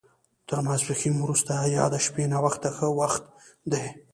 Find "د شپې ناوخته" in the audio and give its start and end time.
1.93-2.69